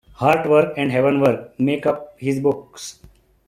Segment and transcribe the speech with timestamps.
[0.13, 3.01] Heart-work and heaven-work make up his books.